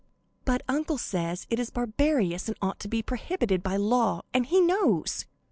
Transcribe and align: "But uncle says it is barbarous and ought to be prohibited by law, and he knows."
"But 0.45 0.63
uncle 0.67 0.97
says 0.97 1.45
it 1.51 1.59
is 1.59 1.69
barbarous 1.69 2.47
and 2.47 2.57
ought 2.59 2.79
to 2.79 2.87
be 2.87 3.03
prohibited 3.03 3.61
by 3.61 3.77
law, 3.77 4.23
and 4.33 4.47
he 4.47 4.59
knows." 4.59 5.27